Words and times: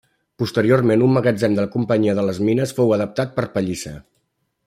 Posteriorment 0.43 1.03
un 1.07 1.11
magatzem 1.17 1.57
de 1.59 1.65
la 1.65 1.71
companyia 1.75 2.17
de 2.21 2.25
les 2.29 2.41
mines 2.49 2.73
fou 2.79 2.95
adaptat 2.97 3.37
per 3.39 3.47
pallissa. 3.59 3.93